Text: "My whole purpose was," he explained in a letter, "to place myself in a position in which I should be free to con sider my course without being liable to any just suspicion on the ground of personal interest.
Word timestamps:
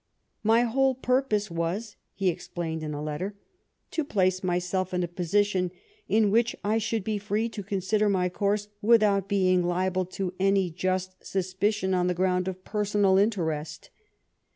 "My 0.43 0.63
whole 0.63 0.95
purpose 0.95 1.51
was," 1.51 1.95
he 2.15 2.29
explained 2.29 2.81
in 2.81 2.95
a 2.95 3.03
letter, 3.03 3.35
"to 3.91 4.03
place 4.03 4.43
myself 4.43 4.95
in 4.95 5.03
a 5.03 5.07
position 5.07 5.69
in 6.09 6.31
which 6.31 6.55
I 6.63 6.79
should 6.79 7.03
be 7.03 7.19
free 7.19 7.47
to 7.49 7.61
con 7.61 7.81
sider 7.81 8.09
my 8.09 8.27
course 8.27 8.67
without 8.81 9.29
being 9.29 9.63
liable 9.63 10.05
to 10.05 10.33
any 10.39 10.71
just 10.71 11.23
suspicion 11.23 11.93
on 11.93 12.07
the 12.07 12.15
ground 12.15 12.47
of 12.47 12.63
personal 12.65 13.19
interest. 13.19 13.91